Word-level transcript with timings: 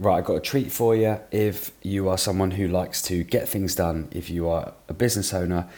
Right, 0.00 0.18
I've 0.18 0.24
got 0.24 0.36
a 0.36 0.40
treat 0.40 0.70
for 0.70 0.94
you 0.94 1.18
if 1.32 1.72
you 1.82 2.08
are 2.08 2.16
someone 2.16 2.52
who 2.52 2.68
likes 2.68 3.02
to 3.02 3.24
get 3.24 3.48
things 3.48 3.74
done, 3.74 4.08
if 4.12 4.30
you 4.30 4.48
are 4.48 4.74
a 4.88 4.94
business 4.94 5.34
owner, 5.34 5.68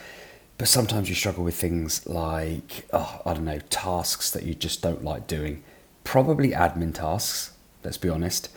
but 0.59 0.67
sometimes 0.67 1.09
you 1.09 1.15
struggle 1.15 1.43
with 1.43 1.55
things 1.55 2.05
like, 2.05 2.87
oh, 2.93 3.19
I 3.25 3.33
don't 3.33 3.45
know, 3.45 3.57
tasks 3.71 4.29
that 4.29 4.43
you 4.43 4.53
just 4.53 4.83
don't 4.83 5.03
like 5.03 5.25
doing. 5.25 5.63
Probably 6.03 6.51
admin 6.51 6.93
tasks, 6.93 7.53
let's 7.83 7.97
be 7.97 8.09
honest. 8.09 8.49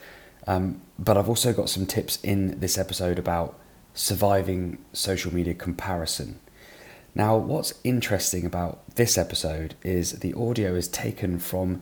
Um, 0.47 0.83
but 0.99 1.17
I've 1.17 1.31
also 1.31 1.55
got 1.55 1.71
some 1.71 1.87
tips 1.87 2.19
in 2.23 2.61
this 2.61 2.77
episode 2.77 3.19
about 3.19 3.59
surviving 3.95 4.77
social 4.93 5.33
media 5.33 5.55
comparison. 5.55 6.41
Now, 7.15 7.39
what's 7.39 7.73
interesting 7.85 8.45
about 8.45 8.97
this 8.97 9.17
episode 9.17 9.77
is 9.83 10.19
the 10.19 10.35
audio 10.35 10.75
is 10.75 10.89
taken 10.89 11.39
from 11.39 11.81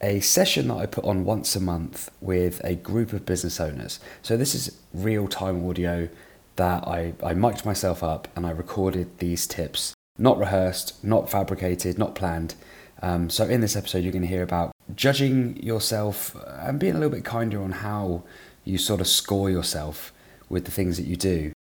a 0.00 0.20
session 0.20 0.68
that 0.68 0.76
I 0.76 0.86
put 0.86 1.04
on 1.04 1.24
once 1.24 1.54
a 1.54 1.60
month 1.60 2.10
with 2.20 2.60
a 2.64 2.74
group 2.74 3.12
of 3.12 3.26
business 3.26 3.60
owners. 3.60 4.00
So 4.22 4.36
this 4.36 4.54
is 4.54 4.78
real 4.94 5.28
time 5.28 5.66
audio 5.68 6.08
that 6.56 6.86
I, 6.86 7.14
I 7.22 7.34
mic'd 7.34 7.64
myself 7.64 8.02
up 8.02 8.28
and 8.34 8.46
I 8.46 8.50
recorded 8.50 9.18
these 9.18 9.46
tips. 9.46 9.94
Not 10.18 10.38
rehearsed, 10.38 11.02
not 11.04 11.30
fabricated, 11.30 11.98
not 11.98 12.14
planned. 12.14 12.54
Um, 13.02 13.30
so 13.30 13.44
in 13.44 13.60
this 13.60 13.76
episode, 13.76 14.02
you're 14.02 14.12
going 14.12 14.22
to 14.22 14.28
hear 14.28 14.42
about 14.42 14.72
judging 14.94 15.56
yourself 15.62 16.36
and 16.46 16.78
being 16.78 16.94
a 16.94 16.98
little 16.98 17.14
bit 17.14 17.24
kinder 17.24 17.62
on 17.62 17.72
how 17.72 18.22
you 18.64 18.78
sort 18.78 19.00
of 19.00 19.06
score 19.06 19.48
yourself 19.50 20.12
with 20.48 20.64
the 20.64 20.70
things 20.70 20.96
that 20.96 21.06
you 21.06 21.16
do. 21.16 21.52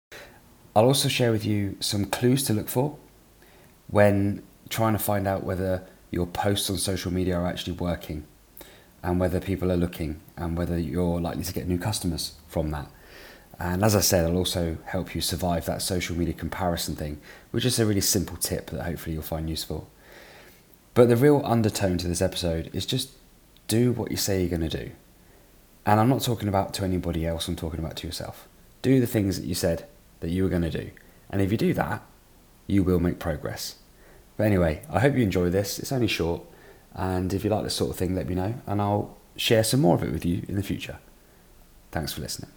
I'll 0.75 0.85
also 0.85 1.09
share 1.09 1.31
with 1.31 1.45
you 1.45 1.77
some 1.79 2.05
clues 2.05 2.43
to 2.45 2.53
look 2.53 2.67
for 2.67 2.97
when 3.87 4.43
trying 4.69 4.93
to 4.93 4.99
find 4.99 5.27
out 5.27 5.43
whether 5.43 5.83
your 6.11 6.25
posts 6.25 6.69
on 6.69 6.77
social 6.77 7.11
media 7.11 7.37
are 7.37 7.47
actually 7.47 7.73
working 7.73 8.25
and 9.03 9.19
whether 9.19 9.39
people 9.39 9.71
are 9.71 9.77
looking 9.77 10.19
and 10.37 10.57
whether 10.57 10.77
you're 10.77 11.19
likely 11.19 11.43
to 11.43 11.53
get 11.53 11.67
new 11.67 11.77
customers 11.77 12.33
from 12.47 12.71
that. 12.71 12.89
And 13.59 13.83
as 13.83 13.95
I 13.95 13.99
said, 13.99 14.25
it'll 14.25 14.37
also 14.37 14.77
help 14.85 15.13
you 15.13 15.21
survive 15.21 15.65
that 15.65 15.81
social 15.81 16.15
media 16.15 16.33
comparison 16.33 16.95
thing, 16.95 17.19
which 17.51 17.65
is 17.65 17.77
a 17.77 17.85
really 17.85 18.01
simple 18.01 18.37
tip 18.37 18.69
that 18.69 18.83
hopefully 18.83 19.13
you'll 19.13 19.23
find 19.23 19.49
useful. 19.49 19.89
But 20.93 21.09
the 21.09 21.17
real 21.17 21.41
undertone 21.43 21.97
to 21.99 22.07
this 22.07 22.21
episode 22.21 22.69
is 22.73 22.85
just 22.85 23.11
do 23.67 23.91
what 23.91 24.11
you 24.11 24.17
say 24.17 24.39
you're 24.39 24.49
going 24.49 24.69
to 24.69 24.85
do. 24.85 24.91
And 25.85 25.99
I'm 25.99 26.09
not 26.09 26.21
talking 26.21 26.47
about 26.47 26.73
to 26.75 26.83
anybody 26.83 27.25
else, 27.25 27.47
I'm 27.47 27.55
talking 27.55 27.79
about 27.79 27.97
to 27.97 28.07
yourself. 28.07 28.47
Do 28.81 28.99
the 28.99 29.07
things 29.07 29.39
that 29.39 29.45
you 29.45 29.55
said 29.55 29.85
that 30.19 30.29
you 30.29 30.43
were 30.43 30.49
going 30.49 30.61
to 30.61 30.69
do. 30.69 30.91
And 31.29 31.41
if 31.41 31.51
you 31.51 31.57
do 31.57 31.73
that, 31.73 32.01
you 32.67 32.83
will 32.83 32.99
make 32.99 33.19
progress. 33.19 33.75
But 34.37 34.45
anyway, 34.45 34.81
I 34.89 34.99
hope 34.99 35.15
you 35.15 35.23
enjoy 35.23 35.49
this. 35.49 35.79
It's 35.79 35.91
only 35.91 36.07
short. 36.07 36.43
And 36.99 37.33
if 37.33 37.45
you 37.45 37.49
like 37.49 37.63
this 37.63 37.75
sort 37.75 37.91
of 37.91 37.95
thing, 37.95 38.13
let 38.13 38.27
me 38.27 38.35
know, 38.35 38.55
and 38.67 38.81
I'll 38.81 39.17
share 39.37 39.63
some 39.63 39.79
more 39.79 39.95
of 39.95 40.03
it 40.03 40.11
with 40.11 40.25
you 40.25 40.43
in 40.49 40.55
the 40.55 40.61
future. 40.61 40.99
Thanks 41.91 42.11
for 42.11 42.19
listening. 42.19 42.51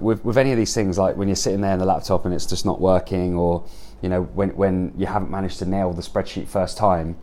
With, 0.00 0.24
with 0.24 0.38
any 0.38 0.52
of 0.52 0.58
these 0.58 0.72
things, 0.74 0.96
like 0.96 1.16
when 1.16 1.26
you're 1.26 1.34
sitting 1.34 1.60
there 1.60 1.72
in 1.72 1.80
the 1.80 1.84
laptop 1.84 2.24
and 2.24 2.32
it's 2.32 2.46
just 2.46 2.64
not 2.64 2.80
working, 2.80 3.34
or 3.34 3.64
you 4.00 4.08
know 4.08 4.22
when 4.22 4.50
when 4.50 4.92
you 4.96 5.06
haven't 5.06 5.28
managed 5.28 5.58
to 5.58 5.66
nail 5.66 5.92
the 5.92 6.02
spreadsheet 6.02 6.46
first 6.46 6.78
time, 6.78 7.16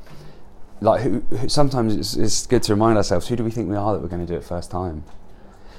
like 0.81 0.99
who, 1.03 1.21
who, 1.21 1.47
sometimes 1.47 1.95
it's, 1.95 2.17
it's 2.17 2.45
good 2.45 2.63
to 2.63 2.73
remind 2.73 2.97
ourselves 2.97 3.29
who 3.29 3.37
do 3.37 3.45
we 3.45 3.49
think 3.49 3.69
we 3.69 3.77
are 3.77 3.93
that 3.93 4.01
we're 4.01 4.09
going 4.09 4.25
to 4.25 4.31
do 4.31 4.37
it 4.37 4.43
first 4.43 4.69
time. 4.69 5.05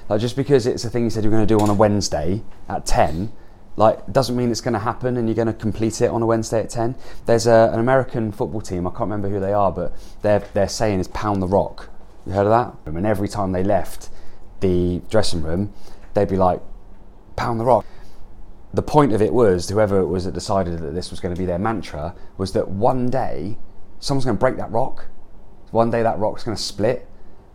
Like 0.09 0.23
just 0.23 0.37
because 0.37 0.67
it's 0.67 0.87
a 0.87 0.91
thing 0.91 1.05
you 1.05 1.11
said 1.11 1.23
you're 1.23 1.31
going 1.31 1.47
to 1.47 1.55
do 1.55 1.61
on 1.61 1.69
a 1.69 1.75
Wednesday 1.75 2.43
at 2.67 2.87
ten 2.87 3.31
like 3.77 4.11
doesn't 4.11 4.37
mean 4.37 4.51
it's 4.51 4.61
going 4.61 4.75
to 4.75 4.81
happen 4.81 5.17
and 5.17 5.29
you're 5.29 5.35
going 5.35 5.47
to 5.47 5.53
complete 5.53 6.01
it 6.01 6.11
on 6.11 6.23
a 6.23 6.27
Wednesday 6.27 6.61
at 6.61 6.71
10 6.71 6.97
there's 7.27 7.47
a, 7.47 7.71
an 7.73 7.79
American 7.79 8.33
football 8.33 8.61
team 8.61 8.87
I 8.87 8.91
can't 8.91 9.03
remember 9.03 9.29
who 9.29 9.39
they 9.39 9.53
are 9.53 9.71
but 9.71 9.95
their 10.23 10.41
their 10.55 10.69
saying 10.69 11.01
is 11.01 11.09
pound 11.09 11.43
the 11.43 11.47
rock. 11.47 11.91
You 12.27 12.33
heard 12.33 12.47
of 12.47 12.51
that? 12.85 12.91
And 12.91 13.07
every 13.07 13.29
time 13.29 13.53
they 13.53 13.63
left 13.63 14.09
the 14.61 15.03
dressing 15.11 15.43
room 15.43 15.73
they'd 16.15 16.29
be 16.29 16.37
like 16.37 16.61
pound 17.37 17.61
the 17.61 17.65
rock. 17.65 17.85
The 18.73 18.83
point 18.83 19.13
of 19.13 19.23
it 19.23 19.33
was 19.33 19.69
whoever 19.69 20.01
it 20.01 20.07
was 20.07 20.25
that 20.25 20.33
decided 20.33 20.79
that 20.81 20.95
this 20.95 21.11
was 21.11 21.21
going 21.21 21.35
to 21.35 21.39
be 21.39 21.47
their 21.47 21.59
mantra 21.59 22.15
was 22.37 22.53
that 22.53 22.69
one 22.69 23.11
day 23.11 23.59
someone's 24.01 24.25
going 24.25 24.37
to 24.37 24.41
break 24.41 24.57
that 24.57 24.71
rock. 24.71 25.07
One 25.71 25.91
day 25.91 26.03
that 26.03 26.19
rock's 26.19 26.45
going 26.45 26.57
to 26.57 26.63
split 26.63 27.09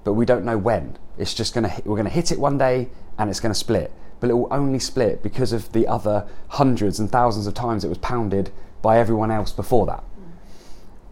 but 0.04 0.14
we 0.14 0.26
don't 0.26 0.46
know 0.46 0.58
when. 0.58 0.98
It's 1.18 1.34
just 1.34 1.54
going 1.54 1.70
to 1.70 1.82
we're 1.86 1.96
going 1.96 2.06
to 2.06 2.12
hit 2.12 2.32
it 2.32 2.40
one 2.40 2.58
day 2.58 2.90
and 3.18 3.30
it's 3.30 3.40
going 3.40 3.54
to 3.54 3.60
split 3.60 3.92
but 4.22 4.30
it 4.30 4.34
will 4.34 4.48
only 4.52 4.80
split 4.80 5.22
because 5.22 5.52
of 5.52 5.70
the 5.74 5.86
other 5.88 6.26
hundreds 6.50 7.00
and 7.00 7.12
thousands 7.12 7.48
of 7.48 7.54
times 7.54 7.84
it 7.84 7.90
was 7.90 7.98
pounded 7.98 8.52
by 8.82 8.98
everyone 8.98 9.32
else 9.32 9.52
before 9.52 9.86
that. 9.88 10.04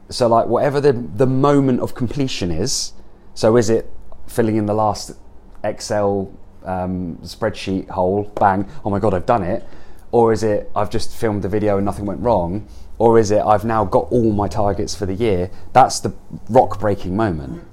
So, 0.09 0.27
like, 0.27 0.45
whatever 0.45 0.79
the, 0.79 0.93
the 0.93 1.25
moment 1.27 1.81
of 1.81 1.93
completion 1.93 2.51
is, 2.51 2.93
so 3.33 3.57
is 3.57 3.69
it 3.69 3.91
filling 4.27 4.55
in 4.55 4.65
the 4.67 4.73
last 4.73 5.11
Excel 5.63 6.31
um, 6.63 7.17
spreadsheet 7.23 7.89
hole, 7.89 8.31
bang, 8.39 8.69
oh 8.85 8.89
my 8.89 8.99
god, 8.99 9.13
I've 9.13 9.25
done 9.25 9.43
it? 9.43 9.67
Or 10.11 10.31
is 10.31 10.43
it 10.43 10.71
I've 10.75 10.89
just 10.89 11.15
filmed 11.15 11.43
the 11.43 11.49
video 11.49 11.77
and 11.77 11.85
nothing 11.85 12.05
went 12.05 12.21
wrong? 12.21 12.67
Or 12.97 13.19
is 13.19 13.31
it 13.31 13.39
I've 13.39 13.65
now 13.65 13.85
got 13.85 14.11
all 14.11 14.31
my 14.31 14.47
targets 14.47 14.95
for 14.95 15.05
the 15.05 15.13
year? 15.13 15.51
That's 15.73 15.99
the 15.99 16.13
rock 16.49 16.79
breaking 16.79 17.15
moment 17.15 17.63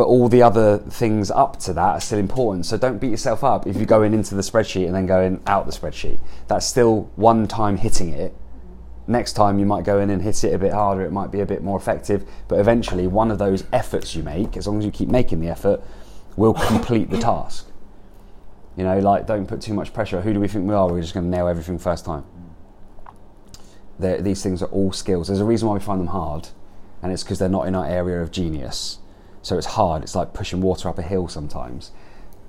but 0.00 0.06
all 0.06 0.30
the 0.30 0.42
other 0.42 0.78
things 0.78 1.30
up 1.30 1.58
to 1.58 1.74
that 1.74 1.96
are 1.96 2.00
still 2.00 2.18
important. 2.18 2.64
So 2.64 2.78
don't 2.78 2.98
beat 2.98 3.10
yourself 3.10 3.44
up 3.44 3.66
if 3.66 3.76
you're 3.76 3.84
going 3.84 4.14
into 4.14 4.34
the 4.34 4.40
spreadsheet 4.40 4.86
and 4.86 4.94
then 4.94 5.04
going 5.04 5.42
out 5.46 5.66
the 5.66 5.72
spreadsheet. 5.72 6.18
That's 6.48 6.64
still 6.64 7.10
one 7.16 7.46
time 7.46 7.76
hitting 7.76 8.08
it. 8.08 8.34
Next 9.06 9.34
time 9.34 9.58
you 9.58 9.66
might 9.66 9.84
go 9.84 10.00
in 10.00 10.08
and 10.08 10.22
hit 10.22 10.42
it 10.42 10.54
a 10.54 10.58
bit 10.58 10.72
harder, 10.72 11.02
it 11.02 11.12
might 11.12 11.30
be 11.30 11.40
a 11.40 11.44
bit 11.44 11.62
more 11.62 11.76
effective, 11.76 12.26
but 12.48 12.58
eventually 12.58 13.08
one 13.08 13.30
of 13.30 13.38
those 13.38 13.64
efforts 13.74 14.16
you 14.16 14.22
make, 14.22 14.56
as 14.56 14.66
long 14.66 14.78
as 14.78 14.86
you 14.86 14.90
keep 14.90 15.10
making 15.10 15.40
the 15.40 15.48
effort, 15.48 15.82
will 16.34 16.54
complete 16.54 17.10
the 17.10 17.18
task. 17.18 17.68
You 18.78 18.84
know, 18.84 19.00
like 19.00 19.26
don't 19.26 19.44
put 19.44 19.60
too 19.60 19.74
much 19.74 19.92
pressure. 19.92 20.22
Who 20.22 20.32
do 20.32 20.40
we 20.40 20.48
think 20.48 20.66
we 20.66 20.72
are? 20.72 20.90
We're 20.90 21.02
just 21.02 21.12
going 21.12 21.30
to 21.30 21.30
nail 21.30 21.46
everything 21.46 21.78
first 21.78 22.06
time. 22.06 22.24
They're, 23.98 24.22
these 24.22 24.42
things 24.42 24.62
are 24.62 24.70
all 24.70 24.92
skills. 24.92 25.26
There's 25.26 25.40
a 25.40 25.44
reason 25.44 25.68
why 25.68 25.74
we 25.74 25.80
find 25.80 26.00
them 26.00 26.06
hard, 26.06 26.48
and 27.02 27.12
it's 27.12 27.22
because 27.22 27.38
they're 27.38 27.50
not 27.50 27.68
in 27.68 27.74
our 27.74 27.84
area 27.84 28.22
of 28.22 28.30
genius 28.30 28.99
so 29.42 29.56
it's 29.56 29.66
hard. 29.66 30.02
It's 30.02 30.14
like 30.14 30.34
pushing 30.34 30.60
water 30.60 30.88
up 30.88 30.98
a 30.98 31.02
hill 31.02 31.28
sometimes. 31.28 31.92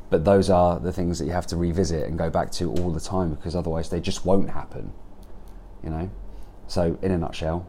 But 0.09 0.25
those 0.25 0.50
are 0.50 0.79
the 0.79 0.91
things 0.91 1.19
that 1.19 1.25
you 1.25 1.31
have 1.31 1.47
to 1.47 1.57
revisit 1.57 2.07
and 2.07 2.18
go 2.18 2.29
back 2.29 2.52
to 2.53 2.69
all 2.69 2.91
the 2.91 3.00
time 3.00 3.34
because 3.34 3.56
otherwise 3.56 3.90
they 3.90 4.02
just 4.02 4.25
won't 4.25 4.50
happen. 4.50 4.91
You 5.84 5.90
know? 5.90 6.09
So, 6.68 6.97
in 7.02 7.12
a 7.12 7.18
nutshell, 7.18 7.66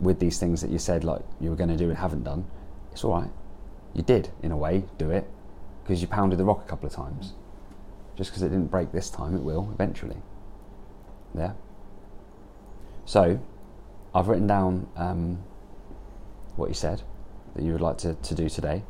with 0.00 0.18
these 0.18 0.38
things 0.38 0.60
that 0.60 0.70
you 0.70 0.78
said 0.78 1.04
like 1.04 1.22
you 1.40 1.50
were 1.50 1.56
going 1.56 1.70
to 1.70 1.76
do 1.76 1.88
and 1.88 1.98
haven't 1.98 2.24
done, 2.24 2.44
it's 2.92 3.02
all 3.02 3.18
right. 3.18 3.30
You 3.94 4.02
did, 4.02 4.30
in 4.42 4.52
a 4.52 4.56
way, 4.56 4.84
do 4.98 5.10
it 5.10 5.26
because 5.82 6.00
you 6.00 6.06
pounded 6.06 6.38
the 6.38 6.44
rock 6.44 6.64
a 6.64 6.68
couple 6.68 6.86
of 6.86 6.92
times. 6.92 7.32
Just 8.16 8.30
because 8.30 8.42
it 8.42 8.50
didn't 8.50 8.70
break 8.70 8.92
this 8.92 9.10
time, 9.10 9.34
it 9.34 9.42
will 9.42 9.70
eventually. 9.72 10.16
Yeah? 11.36 11.52
So, 13.06 13.40
I've 14.14 14.28
written 14.28 14.46
down 14.46 14.86
um, 14.96 15.42
what 16.56 16.68
you 16.68 16.74
said 16.74 17.02
that 17.54 17.62
you 17.62 17.72
would 17.72 17.80
like 17.80 17.98
to, 17.98 18.14
to 18.14 18.34
do 18.34 18.48
today. 18.48 18.84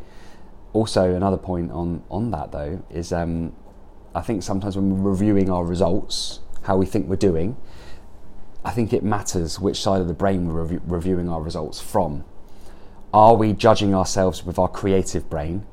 Also, 0.73 1.15
another 1.15 1.37
point 1.37 1.71
on, 1.71 2.03
on 2.11 2.31
that 2.33 2.51
though 2.51 2.83
is 2.91 3.13
um, 3.13 3.55
I 4.15 4.23
think 4.23 4.43
sometimes 4.43 4.77
when 4.77 5.03
we're 5.03 5.11
reviewing 5.11 5.51
our 5.51 5.65
results, 5.65 6.41
how 6.63 6.77
we 6.77 6.87
think 6.87 7.09
we're 7.09 7.17
doing, 7.17 7.57
I 8.65 8.71
think 8.71 8.93
it 8.93 9.05
matters 9.05 9.61
which 9.61 9.81
side 9.81 10.01
of 10.01 10.09
the 10.09 10.15
brain 10.15 10.53
we're 10.53 10.65
rev- 10.65 10.83
reviewing 10.87 11.29
our 11.29 11.41
results 11.41 11.81
from. 11.81 12.25
Are 13.13 13.35
we 13.35 13.53
judging 13.53 13.95
ourselves 13.95 14.45
with 14.45 14.59
our 14.59 14.69
creative 14.69 15.29
brain? 15.31 15.67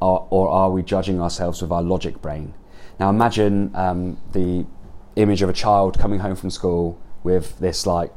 Or, 0.00 0.26
or 0.30 0.48
are 0.48 0.70
we 0.70 0.82
judging 0.82 1.20
ourselves 1.20 1.60
with 1.60 1.72
our 1.72 1.82
logic 1.82 2.22
brain? 2.22 2.54
Now 2.98 3.10
imagine 3.10 3.74
um, 3.74 4.18
the 4.32 4.66
image 5.16 5.42
of 5.42 5.48
a 5.48 5.52
child 5.52 5.98
coming 5.98 6.20
home 6.20 6.36
from 6.36 6.50
school 6.50 7.00
with 7.22 7.58
this 7.58 7.86
like 7.86 8.12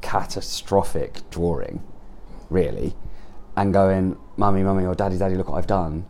catastrophic 0.00 1.28
drawing 1.30 1.82
really, 2.50 2.94
and 3.56 3.72
going, 3.72 4.16
"Mummy, 4.36 4.62
mummy," 4.62 4.84
or 4.84 4.94
"Daddy, 4.94 5.18
daddy, 5.18 5.34
look 5.34 5.48
what 5.48 5.58
I've 5.58 5.66
done," 5.66 6.06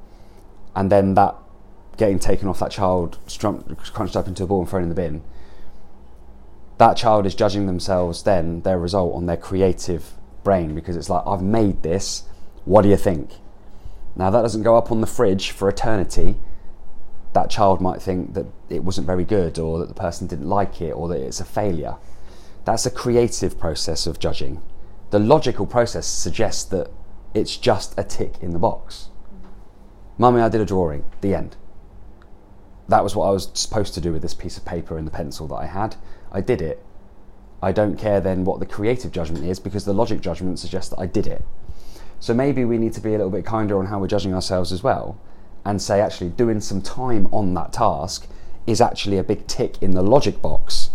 and 0.74 0.90
then 0.90 1.14
that 1.14 1.36
getting 1.98 2.18
taken 2.18 2.48
off 2.48 2.60
that 2.60 2.70
child, 2.70 3.18
crunched 3.92 4.16
up 4.16 4.28
into 4.28 4.44
a 4.44 4.46
ball 4.46 4.60
and 4.60 4.68
thrown 4.68 4.84
in 4.84 4.88
the 4.88 4.94
bin. 4.94 5.22
That 6.78 6.96
child 6.96 7.26
is 7.26 7.34
judging 7.34 7.66
themselves 7.66 8.22
then 8.22 8.62
their 8.62 8.78
result 8.78 9.14
on 9.16 9.26
their 9.26 9.36
creative 9.36 10.14
brain 10.44 10.76
because 10.76 10.96
it's 10.96 11.10
like, 11.10 11.24
I've 11.26 11.42
made 11.42 11.82
this. 11.82 12.22
What 12.64 12.82
do 12.82 12.88
you 12.88 12.96
think? 12.96 13.32
Now 14.14 14.30
that 14.30 14.42
doesn't 14.42 14.62
go 14.62 14.76
up 14.76 14.92
on 14.92 15.00
the 15.00 15.06
fridge 15.08 15.50
for 15.50 15.68
eternity. 15.68 16.36
That 17.32 17.50
child 17.50 17.80
might 17.80 18.00
think 18.00 18.34
that 18.34 18.46
it 18.68 18.84
wasn't 18.84 19.06
very 19.06 19.24
good, 19.24 19.58
or 19.58 19.80
that 19.80 19.88
the 19.88 19.94
person 19.94 20.28
didn't 20.28 20.48
like 20.48 20.80
it, 20.80 20.92
or 20.92 21.08
that 21.08 21.20
it's 21.20 21.40
a 21.40 21.44
failure. 21.44 21.96
That's 22.64 22.86
a 22.86 22.90
creative 22.90 23.58
process 23.58 24.06
of 24.06 24.18
judging 24.18 24.62
the 25.10 25.18
logical 25.18 25.66
process 25.66 26.06
suggests 26.06 26.64
that 26.64 26.90
it's 27.34 27.56
just 27.56 27.98
a 27.98 28.04
tick 28.04 28.34
in 28.40 28.52
the 28.52 28.58
box. 28.58 29.08
Mummy, 30.18 30.40
I 30.40 30.48
did 30.48 30.60
a 30.60 30.64
drawing, 30.64 31.04
the 31.20 31.34
end. 31.34 31.56
That 32.88 33.04
was 33.04 33.14
what 33.14 33.26
I 33.26 33.30
was 33.30 33.50
supposed 33.54 33.94
to 33.94 34.00
do 34.00 34.12
with 34.12 34.22
this 34.22 34.34
piece 34.34 34.56
of 34.56 34.64
paper 34.64 34.96
and 34.98 35.06
the 35.06 35.12
pencil 35.12 35.46
that 35.48 35.54
I 35.56 35.66
had. 35.66 35.96
I 36.32 36.40
did 36.40 36.60
it. 36.60 36.82
I 37.62 37.72
don't 37.72 37.96
care 37.96 38.20
then 38.20 38.44
what 38.44 38.60
the 38.60 38.66
creative 38.66 39.12
judgment 39.12 39.44
is 39.44 39.60
because 39.60 39.84
the 39.84 39.92
logic 39.92 40.20
judgment 40.20 40.58
suggests 40.58 40.90
that 40.90 41.00
I 41.00 41.06
did 41.06 41.26
it. 41.26 41.44
So 42.20 42.34
maybe 42.34 42.64
we 42.64 42.78
need 42.78 42.94
to 42.94 43.00
be 43.00 43.10
a 43.10 43.18
little 43.18 43.30
bit 43.30 43.44
kinder 43.44 43.78
on 43.78 43.86
how 43.86 43.98
we're 43.98 44.08
judging 44.08 44.34
ourselves 44.34 44.72
as 44.72 44.82
well. 44.82 45.18
and 45.64 45.82
say 45.82 46.00
actually 46.00 46.30
doing 46.30 46.60
some 46.60 46.80
time 46.80 47.28
on 47.32 47.52
that 47.54 47.72
task 47.74 48.26
is 48.66 48.80
actually 48.80 49.18
a 49.18 49.24
big 49.24 49.46
tick 49.46 49.76
in 49.82 49.92
the 49.92 50.02
logic 50.02 50.40
box. 50.40 50.90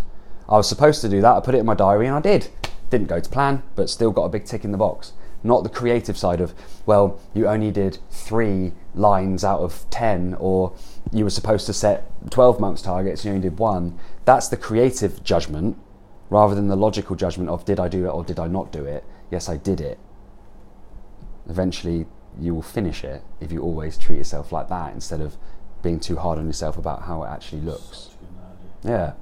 I 0.49 0.57
was 0.57 0.67
supposed 0.67 1.01
to 1.01 1.09
do 1.09 1.21
that, 1.21 1.35
I 1.35 1.39
put 1.41 1.53
it 1.55 1.59
in 1.59 1.65
my 1.65 1.75
diary 1.75 2.07
and 2.07 2.15
I 2.15 2.21
did. 2.21 2.49
Didn't 2.93 3.07
go 3.07 3.19
to 3.19 3.27
plan, 3.27 3.63
but 3.75 3.89
still 3.89 4.11
got 4.11 4.25
a 4.25 4.29
big 4.29 4.45
tick 4.45 4.63
in 4.63 4.71
the 4.71 4.77
box. 4.77 5.13
Not 5.43 5.63
the 5.63 5.69
creative 5.69 6.15
side 6.15 6.39
of, 6.39 6.53
well, 6.85 7.19
you 7.33 7.47
only 7.47 7.71
did 7.71 7.97
three 8.11 8.73
lines 8.93 9.43
out 9.43 9.61
of 9.61 9.83
10, 9.89 10.37
or 10.39 10.73
you 11.11 11.23
were 11.23 11.31
supposed 11.31 11.65
to 11.65 11.73
set 11.73 12.05
12 12.29 12.59
months 12.59 12.83
targets, 12.83 13.25
you 13.25 13.31
only 13.31 13.41
did 13.41 13.57
one. 13.57 13.97
That's 14.25 14.47
the 14.47 14.57
creative 14.57 15.23
judgment 15.23 15.75
rather 16.29 16.53
than 16.53 16.67
the 16.67 16.75
logical 16.75 17.15
judgment 17.15 17.49
of, 17.49 17.65
did 17.65 17.79
I 17.79 17.87
do 17.87 18.05
it 18.05 18.09
or 18.09 18.23
did 18.23 18.37
I 18.37 18.45
not 18.45 18.71
do 18.71 18.85
it? 18.85 19.03
Yes, 19.31 19.49
I 19.49 19.57
did 19.57 19.81
it. 19.81 19.97
Eventually, 21.49 22.05
you 22.39 22.53
will 22.53 22.61
finish 22.61 23.03
it 23.03 23.23
if 23.41 23.51
you 23.51 23.63
always 23.63 23.97
treat 23.97 24.17
yourself 24.17 24.51
like 24.51 24.69
that 24.69 24.93
instead 24.93 25.19
of 25.19 25.35
being 25.81 25.99
too 25.99 26.17
hard 26.17 26.37
on 26.37 26.45
yourself 26.45 26.77
about 26.77 27.01
how 27.01 27.23
it 27.23 27.29
actually 27.29 27.61
looks. 27.61 27.97
Such 27.97 28.13
a 28.13 28.17
good 28.17 28.29
analogy. 28.37 28.69
Yeah, 28.83 29.13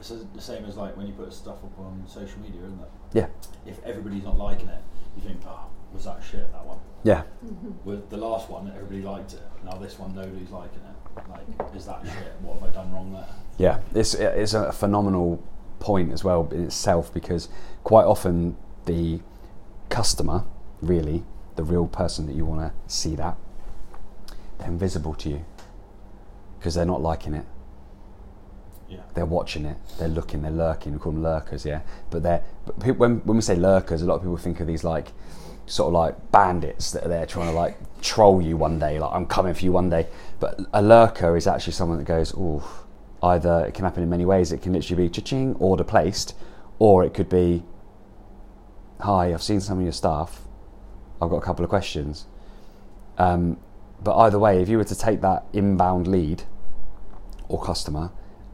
It's 0.00 0.08
the 0.08 0.40
same 0.40 0.64
as 0.64 0.76
like 0.76 0.96
when 0.96 1.06
you 1.06 1.12
put 1.12 1.32
stuff 1.32 1.62
up 1.62 1.78
on 1.78 2.02
social 2.08 2.40
media, 2.40 2.62
isn't 2.64 2.80
it? 2.80 2.88
yeah, 3.12 3.26
If 3.66 3.84
everybody's 3.84 4.24
not 4.24 4.38
liking 4.38 4.68
it, 4.68 4.82
you 5.16 5.22
think, 5.22 5.40
oh, 5.46 5.66
was 5.92 6.04
that 6.06 6.22
shit, 6.22 6.50
that 6.52 6.64
one? 6.64 6.78
yeah, 7.04 7.22
With 7.84 8.08
the 8.10 8.16
last 8.16 8.48
one, 8.48 8.72
everybody 8.74 9.02
liked 9.02 9.34
it. 9.34 9.42
Now 9.64 9.72
this 9.76 9.98
one, 9.98 10.14
nobody's 10.14 10.50
liking 10.50 10.78
it. 10.80 11.28
Like, 11.28 11.76
is 11.76 11.84
that 11.86 12.02
shit? 12.04 12.32
What 12.40 12.60
have 12.60 12.70
I 12.70 12.72
done 12.72 12.92
wrong 12.92 13.12
there? 13.12 13.26
yeah. 13.58 13.80
It's 13.94 14.14
it's 14.14 14.54
a 14.54 14.72
phenomenal 14.72 15.42
point 15.80 16.12
as 16.12 16.22
well 16.24 16.48
in 16.52 16.64
itself 16.64 17.12
because 17.12 17.48
quite 17.84 18.04
often 18.04 18.56
the 18.86 19.20
customer, 19.90 20.44
really, 20.80 21.24
the 21.56 21.64
real 21.64 21.86
person 21.86 22.26
that 22.26 22.34
you 22.34 22.46
want 22.46 22.60
to 22.60 22.72
see 22.94 23.14
that, 23.16 23.36
they're 24.58 24.68
invisible 24.68 25.14
to 25.14 25.28
you 25.28 25.44
because 26.58 26.74
they're 26.74 26.84
not 26.86 27.02
liking 27.02 27.34
it. 27.34 27.44
Yeah. 28.90 28.98
they're 29.14 29.24
watching 29.24 29.64
it, 29.66 29.76
they're 29.98 30.08
looking, 30.08 30.42
they're 30.42 30.50
lurking. 30.50 30.92
We 30.92 30.98
call 30.98 31.12
them 31.12 31.22
lurkers, 31.22 31.64
yeah. 31.64 31.82
But 32.10 32.24
they're 32.24 32.42
but 32.66 32.80
pe- 32.80 32.90
when 32.90 33.18
when 33.20 33.36
we 33.36 33.42
say 33.42 33.54
lurkers, 33.54 34.02
a 34.02 34.04
lot 34.04 34.16
of 34.16 34.22
people 34.22 34.36
think 34.36 34.58
of 34.60 34.66
these 34.66 34.82
like 34.82 35.12
sort 35.66 35.88
of 35.88 35.92
like 35.94 36.32
bandits 36.32 36.90
that 36.90 37.04
are 37.04 37.08
there 37.08 37.24
trying 37.24 37.46
to 37.46 37.52
like 37.52 37.78
troll 38.02 38.42
you 38.42 38.56
one 38.56 38.78
day, 38.78 38.98
like 38.98 39.12
I'm 39.14 39.26
coming 39.26 39.54
for 39.54 39.64
you 39.64 39.72
one 39.72 39.88
day. 39.88 40.08
But 40.40 40.60
a 40.72 40.82
lurker 40.82 41.36
is 41.36 41.46
actually 41.46 41.74
someone 41.74 41.98
that 41.98 42.04
goes, 42.04 42.34
oh, 42.36 42.86
either 43.22 43.66
it 43.66 43.74
can 43.74 43.84
happen 43.84 44.02
in 44.02 44.10
many 44.10 44.24
ways. 44.24 44.50
It 44.50 44.62
can 44.62 44.72
literally 44.72 45.04
be 45.04 45.08
cha-ching, 45.08 45.54
order 45.56 45.84
placed, 45.84 46.34
or 46.80 47.04
it 47.04 47.14
could 47.14 47.28
be, 47.28 47.62
hi, 49.00 49.32
I've 49.32 49.42
seen 49.42 49.60
some 49.60 49.78
of 49.78 49.84
your 49.84 49.92
stuff. 49.92 50.42
I've 51.22 51.30
got 51.30 51.36
a 51.36 51.42
couple 51.42 51.64
of 51.64 51.68
questions. 51.68 52.26
Um, 53.18 53.58
but 54.02 54.16
either 54.16 54.38
way, 54.38 54.62
if 54.62 54.68
you 54.68 54.78
were 54.78 54.84
to 54.84 54.98
take 54.98 55.20
that 55.20 55.44
inbound 55.52 56.08
lead 56.08 56.44
or 57.48 57.62
customer 57.62 58.10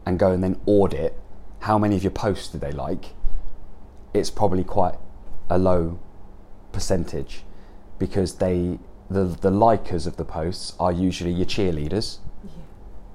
and 0.07 0.17
go 0.17 0.31
and 0.31 0.41
then 0.41 0.57
audit 0.65 1.19
how 1.59 1.77
many 1.77 1.97
of 1.97 2.03
your 2.03 2.11
posts 2.11 2.47
did 2.47 2.61
they 2.61 2.71
like, 2.71 3.07
it's 4.13 4.29
probably 4.29 4.63
quite 4.63 4.95
a 5.49 5.57
low 5.57 5.99
percentage 6.71 7.43
because 7.99 8.35
they 8.35 8.79
the 9.09 9.23
the 9.23 9.51
likers 9.51 10.07
of 10.07 10.15
the 10.15 10.23
posts 10.23 10.73
are 10.79 10.91
usually 10.91 11.31
your 11.31 11.45
cheerleaders 11.45 12.19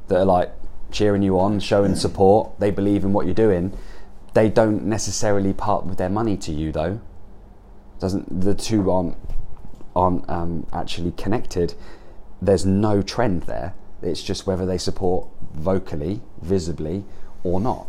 that 0.08 0.16
are 0.16 0.24
like 0.24 0.52
cheering 0.90 1.22
you 1.22 1.38
on, 1.38 1.60
showing 1.60 1.94
support. 1.94 2.58
They 2.58 2.70
believe 2.70 3.04
in 3.04 3.14
what 3.14 3.24
you're 3.24 3.34
doing. 3.34 3.76
They 4.34 4.50
don't 4.50 4.84
necessarily 4.84 5.54
part 5.54 5.86
with 5.86 5.96
their 5.96 6.10
money 6.10 6.36
to 6.38 6.52
you 6.52 6.72
though. 6.72 7.00
Doesn't 8.00 8.42
the 8.42 8.54
two 8.54 8.90
aren't 8.90 9.16
aren't 9.96 10.28
um, 10.28 10.66
actually 10.72 11.12
connected? 11.12 11.74
There's 12.42 12.66
no 12.66 13.00
trend 13.00 13.44
there. 13.44 13.74
It's 14.02 14.22
just 14.22 14.46
whether 14.46 14.66
they 14.66 14.78
support 14.78 15.28
vocally, 15.54 16.20
visibly, 16.40 17.04
or 17.44 17.60
not. 17.60 17.87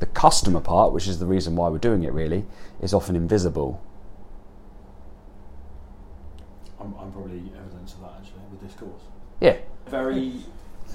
The 0.00 0.06
customer 0.06 0.60
part, 0.60 0.92
which 0.92 1.06
is 1.06 1.18
the 1.18 1.26
reason 1.26 1.54
why 1.56 1.68
we're 1.68 1.78
doing 1.78 2.02
it, 2.02 2.12
really, 2.12 2.44
is 2.80 2.92
often 2.92 3.14
invisible. 3.16 3.80
I'm, 6.80 6.94
I'm 6.98 7.12
probably 7.12 7.42
evidence 7.56 7.94
of 7.94 8.00
that 8.00 8.14
actually 8.18 8.42
with 8.50 8.60
this 8.60 8.72
course. 8.74 9.02
Yeah, 9.40 9.56
Very, 9.88 10.34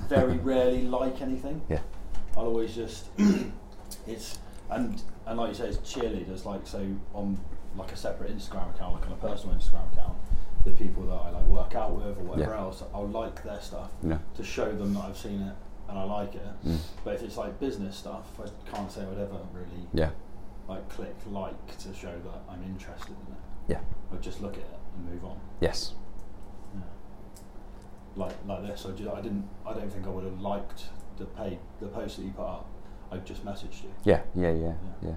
very 0.10 0.38
rarely 0.38 0.84
like 0.84 1.22
anything. 1.22 1.62
yeah, 1.70 1.80
I'll 2.36 2.46
always 2.48 2.76
just 2.76 3.06
it's 4.08 4.38
and 4.70 5.02
and 5.26 5.38
like 5.40 5.50
you 5.50 5.56
say, 5.56 5.68
it's 5.68 5.78
cheerleaders. 5.78 6.46
Like 6.46 6.66
so 6.68 6.86
on 7.14 7.38
like 7.78 7.92
a 7.92 7.96
separate 7.96 8.36
Instagram 8.36 8.74
account, 8.76 8.96
like 8.96 9.06
on 9.06 9.14
a 9.14 9.16
personal 9.16 9.56
Instagram 9.56 9.92
account, 9.94 10.18
the 10.68 10.74
people 10.84 11.04
that 11.04 11.14
I 11.16 11.30
like 11.32 11.46
work 11.46 11.76
out 11.76 11.94
with 11.96 12.18
or 12.18 12.24
whatever 12.24 12.52
Yeah. 12.54 12.60
else, 12.60 12.84
I'll 12.94 13.08
like 13.08 13.44
their 13.44 13.62
stuff 13.62 13.90
yeah, 14.04 14.20
to 14.36 14.44
show 14.44 14.72
them 14.72 14.94
that 14.96 15.06
I've 15.06 15.18
seen 15.18 15.42
it 15.42 15.56
and 15.90 15.98
I 15.98 16.04
like 16.04 16.36
it. 16.36 16.42
mm, 16.66 16.78
But 17.04 17.16
if 17.16 17.24
it's 17.24 17.38
like 17.38 17.60
business 17.60 17.96
stuff, 17.96 18.26
I 18.40 18.48
can't 18.70 18.92
say 18.92 19.02
I 19.02 19.06
would 19.06 19.20
ever 19.20 19.40
really 19.54 19.88
yeah, 19.94 20.10
like 20.68 20.88
click 20.90 21.16
like 21.32 21.78
to 21.80 21.94
show 21.94 22.12
that 22.12 22.42
I'm 22.50 22.62
interested 22.64 23.12
in 23.28 23.34
it. 23.34 23.40
yeah. 23.70 23.80
I 24.12 24.18
just 24.18 24.42
look 24.42 24.54
at 24.54 24.60
it 24.60 24.80
and 24.96 25.10
move 25.14 25.24
on. 25.26 25.40
Yes, 25.62 25.94
Yeah. 26.74 26.82
Like 28.16 28.36
like 28.46 28.64
this, 28.68 28.86
I, 28.86 28.92
ju- 28.92 29.12
I 29.12 29.22
didn't. 29.22 29.48
I 29.66 29.74
don't 29.74 29.92
think 29.92 30.06
I 30.08 30.10
would 30.10 30.24
have 30.26 30.42
liked 30.42 30.86
the 31.18 31.26
pay 31.26 31.60
the 31.80 31.88
post 31.88 32.18
that 32.18 32.24
you 32.24 32.32
put 32.32 32.46
up. 32.46 32.66
I 33.12 33.18
just 33.18 33.46
messaged 33.46 33.84
you. 33.84 33.92
yeah, 34.04 34.22
yeah, 34.36 34.52
yeah, 34.52 34.74
yeah. 35.02 35.16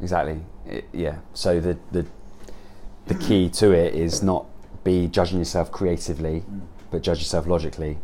Exactly. 0.00 0.44
It, 0.66 0.84
yeah. 0.92 1.16
So 1.34 1.58
the 1.60 1.76
the 1.90 2.06
the 3.08 3.14
key 3.14 3.48
to 3.48 3.72
it 3.72 3.94
is 3.94 4.22
not 4.22 4.46
be 4.84 5.08
judging 5.08 5.38
yourself 5.38 5.72
creatively, 5.72 6.44
but 6.90 7.02
judge 7.02 7.18
yourself 7.18 7.46
logically. 7.46 7.98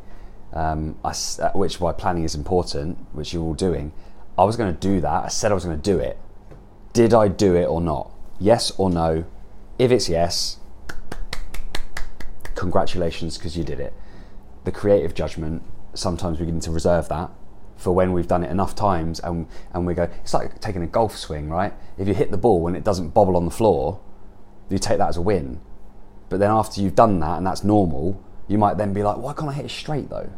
Um, 0.52 0.96
I 1.04 1.10
uh, 1.10 1.50
which 1.52 1.80
why 1.80 1.92
planning 1.92 2.24
is 2.24 2.34
important, 2.34 2.98
which 3.12 3.32
you're 3.32 3.42
all 3.42 3.54
doing. 3.54 3.92
I 4.38 4.44
was 4.44 4.56
going 4.56 4.74
to 4.74 4.80
do 4.80 5.00
that. 5.00 5.24
I 5.24 5.28
said 5.28 5.50
I 5.50 5.54
was 5.54 5.64
going 5.64 5.80
to 5.80 5.82
do 5.82 5.98
it. 5.98 6.18
Did 6.92 7.12
I 7.12 7.28
do 7.28 7.54
it 7.54 7.66
or 7.66 7.80
not? 7.80 8.10
Yes 8.40 8.72
or 8.78 8.90
no? 8.90 9.24
If 9.78 9.90
it's 9.90 10.08
yes, 10.08 10.58
congratulations 12.54 13.36
because 13.36 13.56
you 13.56 13.64
did 13.64 13.80
it. 13.80 13.92
The 14.64 14.72
creative 14.72 15.14
judgment, 15.14 15.62
sometimes 15.94 16.40
we 16.40 16.46
need 16.46 16.62
to 16.62 16.70
reserve 16.70 17.08
that 17.08 17.30
for 17.76 17.92
when 17.92 18.12
we've 18.12 18.28
done 18.28 18.44
it 18.44 18.50
enough 18.50 18.74
times 18.74 19.20
and, 19.20 19.46
and 19.72 19.86
we 19.86 19.94
go, 19.94 20.08
it's 20.22 20.32
like 20.32 20.60
taking 20.60 20.82
a 20.82 20.86
golf 20.86 21.16
swing, 21.16 21.50
right? 21.50 21.72
If 21.98 22.08
you 22.08 22.14
hit 22.14 22.30
the 22.30 22.38
ball 22.38 22.66
and 22.66 22.76
it 22.76 22.84
doesn't 22.84 23.10
bobble 23.10 23.36
on 23.36 23.44
the 23.44 23.50
floor, 23.50 24.00
you 24.68 24.78
take 24.78 24.98
that 24.98 25.08
as 25.08 25.16
a 25.16 25.22
win. 25.22 25.60
But 26.28 26.40
then 26.40 26.50
after 26.50 26.80
you've 26.80 26.94
done 26.94 27.20
that 27.20 27.38
and 27.38 27.46
that's 27.46 27.64
normal, 27.64 28.22
you 28.48 28.58
might 28.58 28.76
then 28.76 28.92
be 28.92 29.02
like, 29.02 29.18
why 29.18 29.32
can't 29.32 29.50
I 29.50 29.52
hit 29.52 29.66
it 29.66 29.70
straight 29.70 30.10
though? 30.10 30.30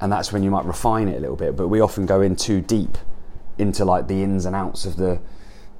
And 0.00 0.10
that's 0.10 0.32
when 0.32 0.42
you 0.42 0.50
might 0.50 0.64
refine 0.64 1.08
it 1.08 1.16
a 1.16 1.20
little 1.20 1.36
bit. 1.36 1.56
But 1.56 1.68
we 1.68 1.80
often 1.80 2.06
go 2.06 2.20
in 2.20 2.36
too 2.36 2.60
deep 2.60 2.98
into 3.58 3.84
like 3.84 4.08
the 4.08 4.22
ins 4.22 4.46
and 4.46 4.56
outs 4.56 4.84
of 4.84 4.96
the 4.96 5.20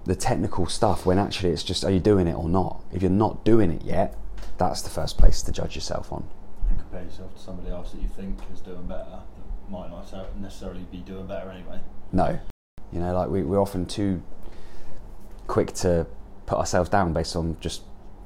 the 0.04 0.14
technical 0.16 0.66
stuff 0.66 1.06
when 1.06 1.16
actually 1.18 1.50
it's 1.50 1.62
just 1.62 1.84
are 1.84 1.90
you 1.90 2.00
doing 2.00 2.26
it 2.26 2.34
or 2.34 2.48
not? 2.48 2.82
If 2.92 3.02
you're 3.02 3.10
not 3.10 3.44
doing 3.44 3.70
it 3.70 3.82
yet, 3.82 4.16
that's 4.58 4.82
the 4.82 4.90
first 4.90 5.16
place 5.16 5.42
to 5.42 5.52
judge 5.52 5.74
yourself 5.74 6.12
on. 6.12 6.28
And 6.68 6.78
compare 6.78 7.04
yourself 7.04 7.34
to 7.36 7.40
somebody 7.40 7.70
else 7.70 7.92
that 7.92 8.02
you 8.02 8.08
think 8.08 8.38
is 8.52 8.60
doing 8.60 8.86
better 8.86 9.10
that 9.10 9.70
might 9.70 9.90
not 9.90 10.12
necessarily 10.40 10.84
be 10.90 10.98
doing 10.98 11.26
better 11.26 11.50
anyway. 11.50 11.80
No. 12.10 12.38
You 12.92 13.00
know, 13.00 13.14
like 13.14 13.28
we, 13.28 13.42
we're 13.42 13.60
often 13.60 13.86
too 13.86 14.22
quick 15.46 15.72
to 15.74 16.06
put 16.46 16.58
ourselves 16.58 16.88
down 16.88 17.12
based 17.12 17.36
on 17.36 17.56
just 17.60 17.82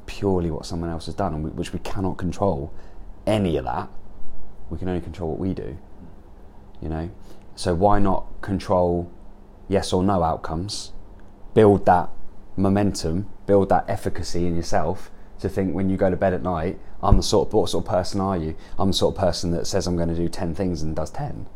purely 0.06 0.50
what 0.50 0.66
someone 0.66 0.90
else 0.90 1.06
has 1.06 1.14
done, 1.14 1.34
and 1.34 1.44
we, 1.44 1.50
which 1.50 1.72
we 1.72 1.78
cannot 1.80 2.16
control 2.16 2.72
any 3.26 3.56
of 3.56 3.64
that. 3.64 3.88
We 4.70 4.78
can 4.78 4.88
only 4.88 5.00
control 5.00 5.30
what 5.30 5.38
we 5.38 5.54
do. 5.54 5.78
You 6.80 6.88
know, 6.88 7.10
so 7.54 7.74
why 7.74 7.98
not 7.98 8.26
control 8.42 9.10
yes 9.68 9.92
or 9.92 10.02
no 10.02 10.22
outcomes? 10.22 10.92
Build 11.54 11.86
that 11.86 12.10
momentum, 12.56 13.28
build 13.46 13.68
that 13.70 13.84
efficacy 13.88 14.46
in 14.46 14.56
yourself 14.56 15.10
to 15.40 15.48
think 15.48 15.74
when 15.74 15.88
you 15.88 15.96
go 15.96 16.10
to 16.10 16.16
bed 16.16 16.34
at 16.34 16.42
night, 16.42 16.78
I'm 17.02 17.16
the 17.16 17.22
sort 17.22 17.48
of 17.48 17.54
what 17.54 17.70
sort 17.70 17.84
of 17.84 17.90
person 17.90 18.20
are 18.20 18.36
you? 18.36 18.56
I'm 18.78 18.88
the 18.88 18.94
sort 18.94 19.14
of 19.14 19.20
person 19.20 19.50
that 19.52 19.66
says 19.66 19.86
I'm 19.86 19.96
going 19.96 20.08
to 20.08 20.14
do 20.14 20.28
ten 20.28 20.54
things 20.54 20.82
and 20.82 20.94
does 20.94 21.10
ten 21.10 21.46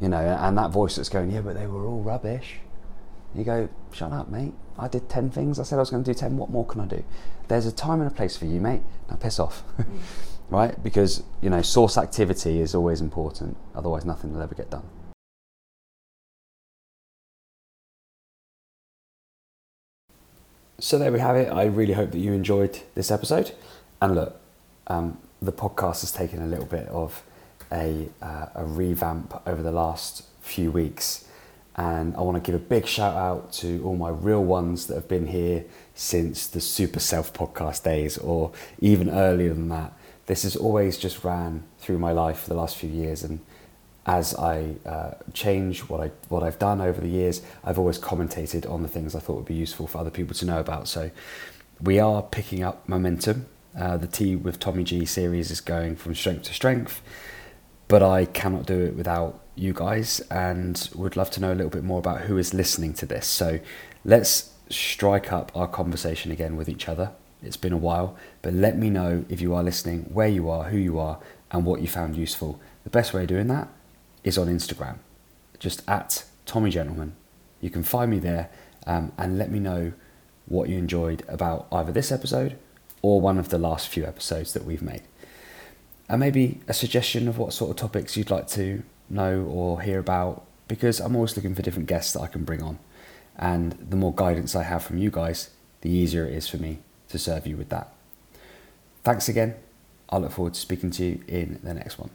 you 0.00 0.08
know, 0.08 0.18
and 0.18 0.56
that 0.58 0.70
voice 0.70 0.96
that's 0.96 1.08
going, 1.08 1.30
yeah, 1.30 1.40
but 1.40 1.56
they 1.56 1.66
were 1.66 1.86
all 1.86 2.02
rubbish. 2.02 2.60
You 3.34 3.44
go, 3.44 3.68
shut 3.92 4.12
up, 4.12 4.28
mate. 4.28 4.54
I 4.78 4.88
did 4.88 5.08
10 5.08 5.30
things. 5.30 5.58
I 5.58 5.62
said 5.62 5.76
I 5.76 5.80
was 5.80 5.90
going 5.90 6.02
to 6.04 6.12
do 6.12 6.18
10. 6.18 6.36
What 6.36 6.50
more 6.50 6.66
can 6.66 6.80
I 6.80 6.86
do? 6.86 7.04
There's 7.48 7.66
a 7.66 7.72
time 7.72 8.00
and 8.00 8.10
a 8.10 8.14
place 8.14 8.36
for 8.36 8.46
you, 8.46 8.60
mate. 8.60 8.82
Now 9.10 9.16
piss 9.16 9.38
off. 9.38 9.62
right? 10.50 10.82
Because, 10.82 11.22
you 11.40 11.50
know, 11.50 11.62
source 11.62 11.98
activity 11.98 12.60
is 12.60 12.74
always 12.74 13.00
important. 13.00 13.56
Otherwise, 13.74 14.04
nothing 14.04 14.32
will 14.32 14.42
ever 14.42 14.54
get 14.54 14.70
done. 14.70 14.84
So 20.80 20.96
there 20.96 21.10
we 21.10 21.18
have 21.18 21.36
it. 21.36 21.52
I 21.52 21.64
really 21.64 21.94
hope 21.94 22.12
that 22.12 22.18
you 22.18 22.32
enjoyed 22.32 22.80
this 22.94 23.10
episode. 23.10 23.52
And 24.00 24.14
look, 24.14 24.40
um, 24.86 25.18
the 25.42 25.52
podcast 25.52 26.00
has 26.00 26.12
taken 26.12 26.40
a 26.40 26.46
little 26.46 26.66
bit 26.66 26.86
of 26.88 27.22
a, 27.72 28.08
uh, 28.22 28.46
a 28.54 28.64
revamp 28.64 29.42
over 29.46 29.60
the 29.60 29.72
last 29.72 30.24
few 30.40 30.70
weeks. 30.70 31.27
And 31.78 32.16
I 32.16 32.22
want 32.22 32.42
to 32.42 32.42
give 32.44 32.60
a 32.60 32.64
big 32.64 32.86
shout 32.86 33.16
out 33.16 33.52
to 33.54 33.80
all 33.84 33.94
my 33.94 34.08
real 34.10 34.44
ones 34.44 34.88
that 34.88 34.96
have 34.96 35.06
been 35.06 35.28
here 35.28 35.64
since 35.94 36.48
the 36.48 36.60
Super 36.60 36.98
Self 36.98 37.32
podcast 37.32 37.84
days, 37.84 38.18
or 38.18 38.50
even 38.80 39.08
earlier 39.08 39.54
than 39.54 39.68
that. 39.68 39.92
this 40.26 40.42
has 40.42 40.56
always 40.56 40.98
just 40.98 41.22
ran 41.24 41.62
through 41.78 41.98
my 41.98 42.10
life 42.10 42.40
for 42.40 42.48
the 42.48 42.54
last 42.56 42.76
few 42.76 42.90
years, 42.90 43.22
and 43.22 43.38
as 44.06 44.34
I 44.34 44.74
uh, 44.84 45.12
change 45.34 45.80
what 45.88 46.00
I 46.00 46.10
what 46.28 46.42
I've 46.42 46.58
done 46.58 46.80
over 46.80 47.00
the 47.00 47.08
years, 47.08 47.42
I've 47.62 47.78
always 47.78 47.98
commentated 47.98 48.68
on 48.68 48.82
the 48.82 48.88
things 48.88 49.14
I 49.14 49.20
thought 49.20 49.36
would 49.36 49.44
be 49.44 49.54
useful 49.54 49.86
for 49.86 49.98
other 49.98 50.10
people 50.10 50.34
to 50.36 50.46
know 50.46 50.58
about. 50.58 50.88
So 50.88 51.12
we 51.80 52.00
are 52.00 52.22
picking 52.22 52.64
up 52.64 52.88
momentum. 52.88 53.46
Uh, 53.78 53.96
the 53.96 54.08
Tea 54.08 54.34
with 54.34 54.58
Tommy 54.58 54.82
G 54.82 55.04
series 55.04 55.52
is 55.52 55.60
going 55.60 55.94
from 55.94 56.14
strength 56.14 56.44
to 56.44 56.54
strength, 56.54 57.00
but 57.88 58.02
I 58.02 58.26
cannot 58.26 58.66
do 58.66 58.80
it 58.80 58.94
without 58.94 59.40
you 59.56 59.72
guys, 59.72 60.20
and 60.30 60.88
would 60.94 61.16
love 61.16 61.30
to 61.32 61.40
know 61.40 61.52
a 61.52 61.56
little 61.56 61.70
bit 61.70 61.84
more 61.84 61.98
about 61.98 62.22
who 62.22 62.38
is 62.38 62.54
listening 62.54 62.92
to 62.94 63.06
this. 63.06 63.26
So 63.26 63.58
let's 64.04 64.52
strike 64.68 65.32
up 65.32 65.50
our 65.54 65.66
conversation 65.66 66.30
again 66.30 66.56
with 66.56 66.68
each 66.68 66.88
other. 66.88 67.10
It's 67.42 67.56
been 67.56 67.72
a 67.72 67.78
while, 67.78 68.16
but 68.42 68.52
let 68.52 68.76
me 68.76 68.90
know 68.90 69.24
if 69.28 69.40
you 69.40 69.54
are 69.54 69.62
listening, 69.62 70.10
where 70.12 70.28
you 70.28 70.48
are, 70.50 70.64
who 70.64 70.76
you 70.76 70.98
are, 70.98 71.18
and 71.50 71.64
what 71.64 71.80
you 71.80 71.88
found 71.88 72.16
useful. 72.16 72.60
The 72.84 72.90
best 72.90 73.12
way 73.14 73.22
of 73.22 73.28
doing 73.28 73.48
that 73.48 73.68
is 74.24 74.36
on 74.36 74.48
Instagram, 74.48 74.98
just 75.58 75.82
at 75.88 76.24
Tommy 76.46 76.70
Gentleman. 76.70 77.14
You 77.60 77.70
can 77.70 77.82
find 77.82 78.10
me 78.10 78.18
there 78.18 78.50
um, 78.86 79.12
and 79.16 79.38
let 79.38 79.50
me 79.50 79.58
know 79.58 79.92
what 80.46 80.68
you 80.68 80.78
enjoyed 80.78 81.22
about 81.28 81.66
either 81.70 81.92
this 81.92 82.10
episode 82.10 82.58
or 83.02 83.20
one 83.20 83.38
of 83.38 83.50
the 83.50 83.58
last 83.58 83.88
few 83.88 84.04
episodes 84.04 84.52
that 84.52 84.64
we've 84.64 84.82
made. 84.82 85.02
And 86.08 86.20
maybe 86.20 86.60
a 86.66 86.72
suggestion 86.72 87.28
of 87.28 87.36
what 87.38 87.52
sort 87.52 87.70
of 87.70 87.76
topics 87.76 88.16
you'd 88.16 88.30
like 88.30 88.48
to 88.48 88.82
know 89.10 89.42
or 89.42 89.82
hear 89.82 89.98
about, 89.98 90.46
because 90.66 91.00
I'm 91.00 91.14
always 91.14 91.36
looking 91.36 91.54
for 91.54 91.62
different 91.62 91.88
guests 91.88 92.12
that 92.14 92.20
I 92.20 92.26
can 92.26 92.44
bring 92.44 92.62
on. 92.62 92.78
And 93.36 93.72
the 93.72 93.96
more 93.96 94.14
guidance 94.14 94.56
I 94.56 94.62
have 94.62 94.82
from 94.82 94.98
you 94.98 95.10
guys, 95.10 95.50
the 95.82 95.90
easier 95.90 96.26
it 96.26 96.34
is 96.34 96.48
for 96.48 96.56
me 96.56 96.78
to 97.10 97.18
serve 97.18 97.46
you 97.46 97.56
with 97.56 97.68
that. 97.68 97.92
Thanks 99.04 99.28
again. 99.28 99.54
I 100.08 100.18
look 100.18 100.32
forward 100.32 100.54
to 100.54 100.60
speaking 100.60 100.90
to 100.92 101.04
you 101.04 101.20
in 101.28 101.60
the 101.62 101.74
next 101.74 101.98
one. 101.98 102.10